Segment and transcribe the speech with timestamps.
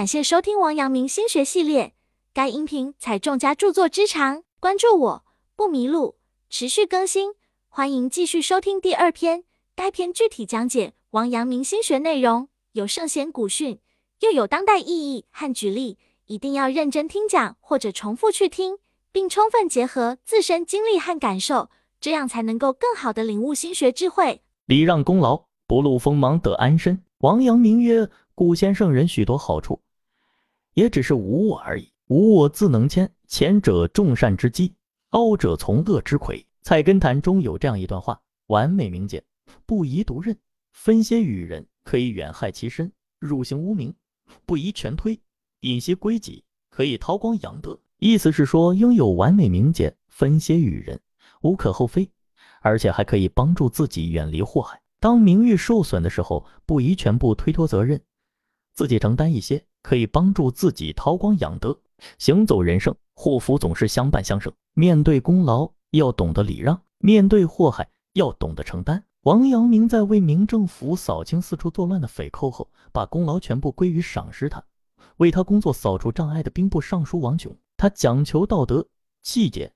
[0.00, 1.92] 感谢收听王阳明心学系列，
[2.32, 6.16] 该音频采众家著作之长，关注我不迷路，
[6.48, 7.34] 持续更新，
[7.68, 9.44] 欢迎继续收听第二篇。
[9.76, 13.78] 该篇具体讲解王阳明心学内容，有圣贤古训，
[14.20, 18.78] 又有当代意义和举例，一定要认真听讲或者重复去听，
[19.12, 21.68] 并充分结合自身经历和感受，
[22.00, 24.40] 这样才能够更好的领悟心学智慧。
[24.64, 27.04] 礼让功劳，不露锋芒得安身。
[27.18, 29.78] 王阳明曰：古先圣人许多好处。
[30.80, 33.12] 也只是无我而已，无我自能迁。
[33.26, 34.74] 前者众善之基，
[35.10, 36.42] 后者从恶之魁。
[36.62, 39.22] 菜根谭中有这样一段话：完美明简，
[39.66, 40.34] 不宜独任；
[40.72, 43.92] 分些与人，可以远害其身，入行无名；
[44.46, 45.20] 不宜全推，
[45.60, 47.78] 隐些归己，可以韬光养德。
[47.98, 50.98] 意思是说，拥有完美明简，分些与人，
[51.42, 52.10] 无可厚非，
[52.62, 54.80] 而且还可以帮助自己远离祸害。
[54.98, 58.00] 当名誉受损的时候，不宜全部推脱责任，
[58.72, 59.62] 自己承担一些。
[59.82, 61.78] 可以帮助自己韬光养德，
[62.18, 64.52] 行走人生，祸福总是相伴相生。
[64.74, 69.04] 面对功劳要懂得礼让，面对祸害要懂得承担。
[69.22, 74.64] 王阳明在为明政府扫清四处作乱的匪寇后，把功劳全部归于赏识他、
[75.18, 77.54] 为他工作扫除障碍的兵部尚书王炯。
[77.76, 78.86] 他讲求道德
[79.22, 79.72] 气节，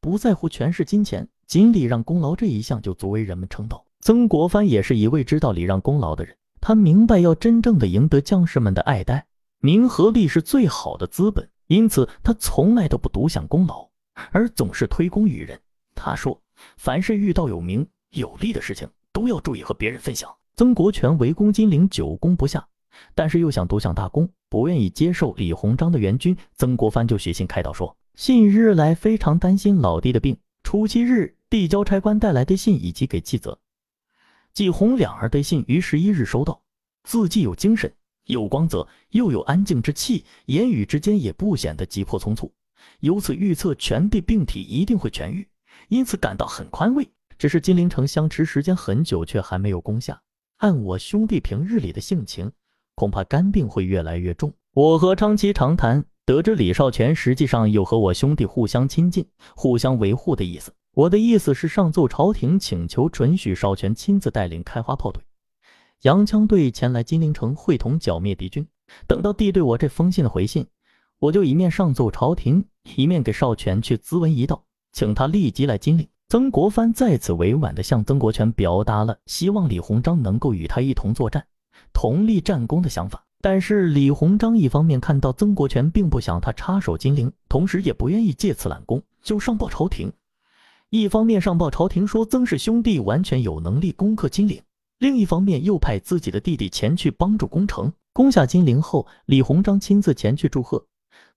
[0.00, 3.84] 不在乎权势金钱，仅礼让功劳这一项就足为人们称道。
[4.00, 9.26] 曾国藩也是一位知道礼让功劳的人，他明白要真正的赢得将士们的爱戴。
[9.60, 13.88] 名和利是最好的资本，因此他从来都不独享功劳，
[14.32, 15.60] 而总是推功于人。
[15.94, 16.40] 他说
[16.78, 22.66] ：“凡是遇到有名有利的事情，都要注意和别人分享。”曾国荃围攻金陵，久攻不下，
[23.14, 26.36] 但是又想独享大功，不愿意接受李鸿章的援军。
[26.54, 33.58] 曾国藩就写信开导说：“信日来非常担心老弟的病，初七日递交差官带来的信，以及给继泽、
[34.54, 36.62] 季洪两儿的信，于十一日收到，
[37.04, 37.92] 字迹有精神。”
[38.30, 42.52] 有光泽，又有安静之气，言语之间也不显得急迫匆促，
[43.00, 45.46] 由此预测全地病体一定会痊愈，
[45.88, 47.08] 因此感到很宽慰。
[47.38, 50.20] 只是金陵城相持时间很久，却还没有攻下。
[50.58, 52.52] 按我兄弟平日里的性情，
[52.94, 54.52] 恐怕肝病会越来越重。
[54.74, 59.26] 我和昌期长谈，得知李少泉实际上有和我兄弟互相亲近、
[59.56, 60.70] 互相维护的意思。
[60.94, 65.22] 我的意思是上奏朝廷，请求准许少泉亲自带领开花炮队。
[66.02, 68.66] 洋枪队前来金陵城会同剿灭敌军。
[69.06, 70.66] 等到递对我这封信的回信，
[71.18, 72.64] 我就一面上奏朝廷，
[72.96, 76.08] 一面给少荃去咨文一道，请他立即来金陵。
[76.30, 81.44] 曾国藩再次委婉地向曾国荃表达了希望李鸿章能够与他一同作战，
[81.92, 83.22] 同立战功的想法。
[83.42, 90.08] 但是李鸿章一方面看到曾国荃并不想他插手金陵，同时也不愿意借此揽功，就上报朝廷；
[90.88, 94.62] 一方面上报朝廷说曾氏兄弟完全有能力攻克金陵。
[95.00, 97.90] 另一方面，又派自己的弟弟前去帮助攻城。
[98.12, 100.86] 攻下金陵后，李鸿章亲自前去祝贺。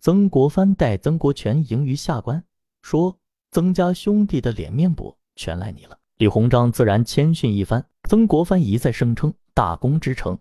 [0.00, 2.42] 曾国藩带曾国荃迎于下关，
[2.82, 3.16] 说
[3.52, 7.86] ：“曾家兄弟的脸面薄，全赖你了。”李鸿章自然谦逊一番。
[8.08, 10.36] 曾国藩一再声称，大功之成，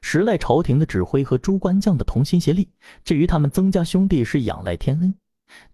[0.00, 2.68] 实赖朝廷的指挥和诸官将的同心协力。
[3.02, 5.12] 至于他们曾家兄弟，是仰赖天恩，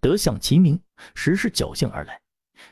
[0.01, 0.81] 得享其名，
[1.13, 2.19] 实是侥幸而来，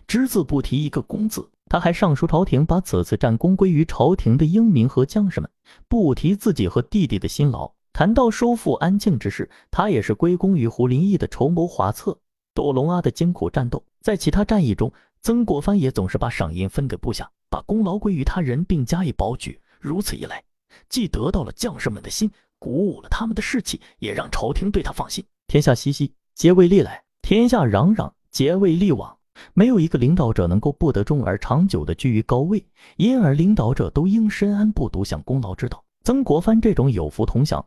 [0.08, 1.48] 只字不提一个功字。
[1.76, 5.50] 他还上书朝廷，把此次战功归于朝廷的英明和将士们，
[5.90, 7.70] 不提自己和弟弟的辛劳。
[7.92, 12.18] 谈到收复安庆之事，他也是归功于胡林翼的筹谋划策，
[12.54, 13.84] 斗龙阿的艰苦战斗。
[14.00, 14.90] 在其他战役中，
[15.22, 19.60] 曾国藩也总是把赏银分给部下，把功劳归于他人，并加以保举。
[19.82, 20.42] 如此一来，
[20.88, 25.22] 既得到了将士们的心，鼓舞了他们的士气，也让朝廷对他放心。
[25.46, 29.18] 天下熙熙，皆为利来；天下攘攘，皆为利往。
[29.54, 32.66] 没有一个领导者能够不得众而长久的居于高位，
[32.98, 35.84] 因而领导者都应深谙不独享功劳之道。
[36.04, 37.66] 曾国藩这种有福同享、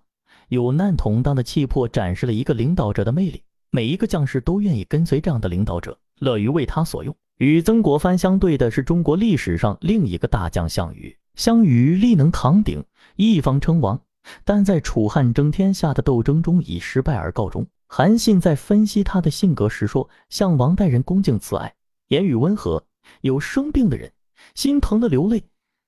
[0.49, 3.43] 有难同当的气魄，展示了一个领导者的魅力。
[3.71, 7.15] 每一个将士都愿意跟随这样的领导者，乐于为他所用。
[7.39, 11.17] 与曾国藩相对的是中国历史上另一个大将项羽。
[11.35, 12.83] 项羽力能扛鼎，
[13.17, 14.01] 一方称王，
[14.45, 17.67] 但在楚汉争天下的斗争中以失败而告终。
[17.91, 21.75] 韩信在分析他的性格时说：“项王待人恭敬慈爱，
[22.09, 22.85] 言语温和，
[23.23, 24.13] 有生病的人
[24.55, 25.43] 心疼的流泪，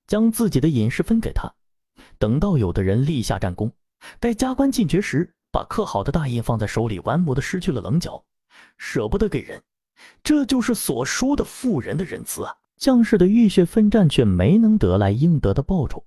[0.07, 1.53] 将自己的饮食分给他。
[2.19, 3.71] 等到有的人立下战功，
[4.19, 8.25] 待加官进爵时，把刻好的大印放在手里，玩磨的失去了棱角，
[8.79, 9.63] 舍不得给人。
[10.25, 12.55] 这就是所说的富人的仁慈啊！
[12.79, 16.03] 将士的浴血奋战却没能得来应得的报酬，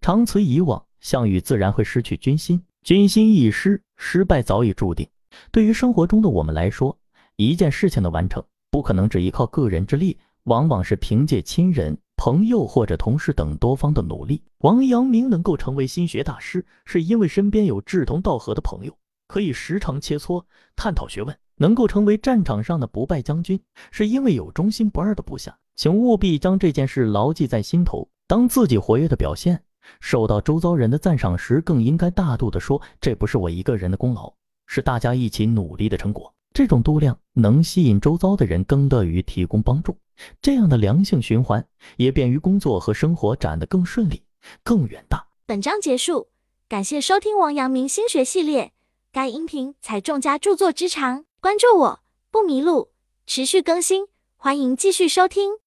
[0.00, 5.06] 长此以往，项羽自然会失去军心，军心一失，失败早已注定。”
[5.50, 6.96] 对于生活中的我们来说，
[7.36, 14.42] 一件事情的完成不可能只依靠个人之力，往往是凭借亲人、朋友或者同事等多方的努力。
[14.58, 18.92] 王阳明能够成为心学大师，是因为身边有志同道合的朋友，
[19.26, 20.42] 可以时常切磋
[20.74, 23.60] 探讨学问；能够成为战场上的不败将军，
[23.90, 25.56] 是因为有忠心不二的部下。
[25.76, 28.08] 请务必将这件事牢记在心头。
[28.26, 29.62] 当自己活跃的表现
[30.00, 34.34] 受到周遭人的赞赏时，更应该大度地说：“这不是我一个人的功劳，
[34.68, 39.96] 是大家一起努力的成果。”这种度量能吸引周遭的人更乐于提供帮助，
[40.40, 41.64] 这样的良性循环
[41.96, 44.22] 也便于工作和生活展得更顺利、
[44.64, 45.28] 更远大。
[45.46, 46.28] 本章结束，
[46.68, 48.72] 感谢收听王阳明心学系列。
[49.12, 52.00] 该音频采众家著作之长，关注我
[52.30, 52.90] 不迷路，
[53.26, 54.06] 持续更新，
[54.36, 55.58] 欢迎继续收听。